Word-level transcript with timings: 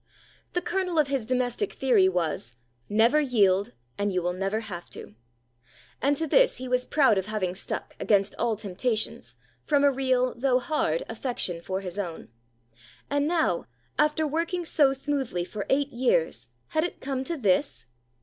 The 0.53 0.63
kernel 0.63 0.97
of 0.97 1.09
his 1.09 1.27
domestic 1.27 1.73
theory 1.73 2.09
was, 2.09 2.55
"Never 2.89 3.21
yield, 3.21 3.73
and 3.99 4.11
you 4.11 4.23
never 4.33 4.57
will 4.57 4.63
have 4.63 4.89
to," 4.89 5.13
and 6.01 6.17
to 6.17 6.25
this 6.25 6.55
he 6.55 6.67
was 6.67 6.87
proud 6.87 7.19
of 7.19 7.27
having 7.27 7.53
stuck 7.53 7.95
against 7.99 8.33
all 8.39 8.55
temptations 8.55 9.35
from 9.63 9.83
a 9.83 9.91
real, 9.91 10.33
though 10.33 10.57
hard, 10.57 11.03
affection 11.07 11.61
for 11.61 11.81
his 11.81 11.99
own; 11.99 12.29
and 13.11 13.27
now, 13.27 13.67
after 13.99 14.25
working 14.25 14.65
so 14.65 14.91
smoothly 14.91 15.45
for 15.45 15.67
eight 15.69 15.89
years, 15.93 16.49
had 16.69 16.83
it 16.83 16.99
come 16.99 17.23
to 17.25 17.37
this? 17.37 17.85